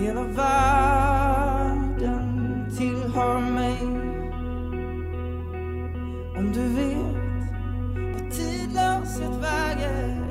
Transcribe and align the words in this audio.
Hela 0.00 0.22
världen 0.24 1.86
tillhör 2.78 3.40
mig. 3.40 3.78
Om 6.38 6.52
du 6.52 6.68
vet 6.68 7.16
vad 8.14 8.30
tidlöshet 8.30 9.34
väger 9.42 10.26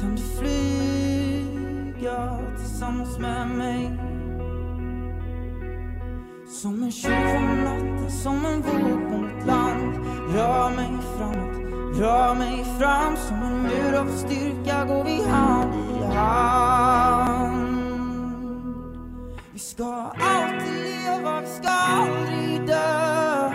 kan 0.00 0.16
du 0.16 0.22
flyga 0.38 2.18
tillsammans 2.56 3.18
med 3.18 3.48
mig. 3.48 3.98
Som 6.48 6.82
en 6.82 6.92
tjuv 6.92 7.36
om 7.36 7.64
natten, 7.64 8.10
som 8.10 8.46
en 8.46 8.62
våg 8.62 9.00
mot 9.10 9.46
land. 9.46 9.96
Rör 10.34 10.70
mig 10.76 10.98
framåt, 11.16 11.56
rör 11.98 12.34
mig 12.34 12.64
fram. 12.78 13.16
Som 13.16 13.36
en 13.36 13.62
mur 13.62 13.94
av 13.94 14.06
styrka 14.06 14.84
går 14.84 15.04
vi 15.04 15.22
hand 15.30 15.74
i 15.74 15.93
hand 16.14 17.74
Vi 19.54 19.60
ska 19.60 20.12
alltid 20.20 20.82
leva, 20.82 21.40
vi 21.40 21.46
ska 21.46 21.68
aldrig 21.68 22.66
dö. 22.66 23.50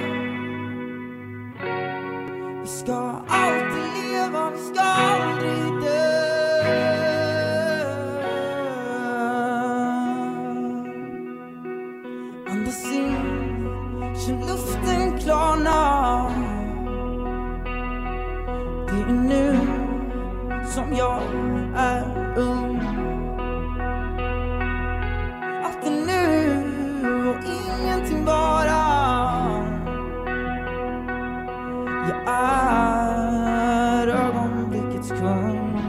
Vi 2.61 2.67
ska 2.67 3.15
alltid 3.27 4.11
leva, 4.11 4.49
vi 4.49 4.57
ska 4.57 4.81
aldrig 4.81 5.81
dö. 5.81 6.09
Andas 12.49 12.85
in, 12.85 13.15
känn 14.25 14.39
luften 14.47 15.19
klarna. 15.19 16.31
Det 18.87 19.01
är 19.01 19.13
nu 19.13 19.68
som 20.79 20.93
jag 20.93 21.21
är 21.75 22.03
ung. 22.37 22.79
Allt 25.63 25.85
är 25.85 25.91
nu 25.91 27.29
och 27.29 27.37
ingenting 27.43 28.25
bara. 28.25 28.79
Jag 32.09 32.21
är 32.27 34.07
ögonblickets 34.07 35.09
kung. 35.09 35.81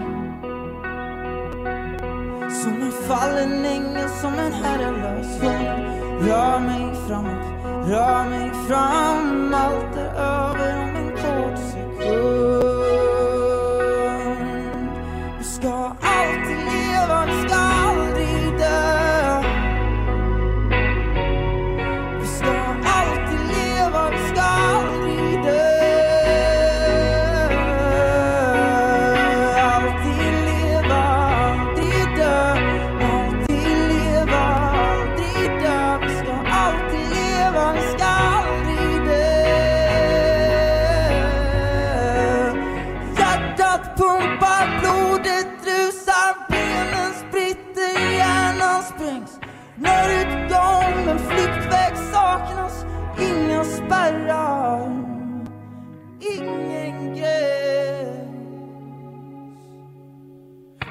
Som 2.62 2.82
en 2.82 2.92
fallen 3.08 3.64
ängel, 3.64 4.08
som 4.20 4.34
en 4.34 4.52
herrelös 4.52 5.42
hund 5.42 6.28
Rör 6.28 6.60
mig 6.60 6.94
framåt, 7.08 7.46
rör 7.88 8.28
mig 8.30 8.50
fram 8.68 9.54
Allt 9.54 9.96
är 9.96 10.09
hjärnan 49.20 49.28
sprängs 49.28 51.08
en 51.08 51.18
flyktväg 51.18 51.96
saknas 52.12 52.84
Inga 53.18 53.64
spärrar, 53.64 54.90
ingen 56.20 57.14
gräns. 57.14 58.30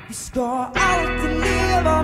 Vi 0.07 0.13
ska 0.13 0.71
alltid 0.75 1.39
leva, 1.39 2.03